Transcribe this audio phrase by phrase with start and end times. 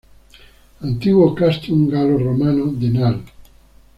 [0.81, 3.17] Antiguo castrum galo-romano de Nal